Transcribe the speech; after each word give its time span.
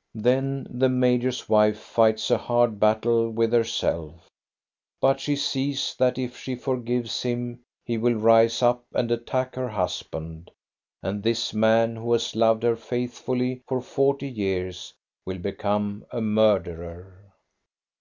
"Then 0.16 0.66
the 0.68 0.88
major's 0.88 1.48
wife 1.48 1.78
fights 1.78 2.28
a 2.32 2.38
hard 2.38 2.80
battle 2.80 3.30
with 3.30 3.52
herself; 3.52 4.28
but 5.00 5.20
she 5.20 5.36
sees 5.36 5.94
that 5.96 6.18
if 6.18 6.36
she 6.36 6.56
forgives 6.56 7.22
him 7.22 7.60
he 7.84 7.96
will 7.96 8.14
rise 8.16 8.62
up 8.62 8.84
and 8.94 9.12
attack 9.12 9.54
her 9.54 9.68
husband; 9.68 10.50
and 11.04 11.22
this 11.22 11.54
man, 11.54 11.94
who 11.94 12.12
has 12.14 12.34
loved 12.34 12.64
her 12.64 12.74
faithfully 12.74 13.62
for 13.68 13.80
forty 13.80 14.26
years 14.28 14.92
will 15.24 15.38
become 15.38 16.04
a 16.10 16.20
murderer. 16.20 17.22